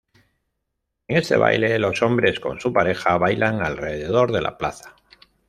En 1.07 1.17
este 1.17 1.37
baile, 1.37 1.77
los 1.77 2.01
hombres 2.01 2.39
con 2.39 2.59
su 2.59 2.73
pareja 2.73 3.19
bailan 3.19 3.61
alrededor 3.63 4.31
de 4.31 4.41
la 4.41 4.57
plaza. 4.57 4.95